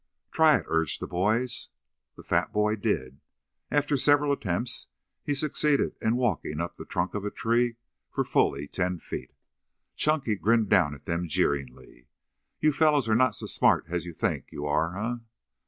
"Try 0.31 0.57
it," 0.57 0.65
urged 0.67 0.99
the 0.99 1.05
boys. 1.05 1.69
The 2.15 2.23
fat 2.23 2.51
boy 2.51 2.75
did. 2.75 3.19
After 3.69 3.97
several 3.97 4.31
attempts 4.31 4.87
he 5.23 5.35
succeeded 5.35 5.95
in 6.01 6.15
walking 6.15 6.59
up 6.59 6.75
the 6.75 6.85
trunk 6.85 7.13
of 7.13 7.23
a 7.23 7.29
tree 7.29 7.75
for 8.09 8.23
fully 8.23 8.67
ten 8.67 8.97
feet. 8.97 9.31
Chunky 9.95 10.37
grinned 10.37 10.69
down 10.69 10.95
at 10.95 11.05
them 11.05 11.27
jeeringly. 11.27 12.07
"You 12.59 12.73
fellows 12.73 13.07
are 13.09 13.15
not 13.15 13.35
so 13.35 13.45
smart 13.45 13.85
as 13.89 14.03
you 14.05 14.13
think 14.15 14.51
you 14.51 14.65
are, 14.65 14.97
eh? 14.97 15.17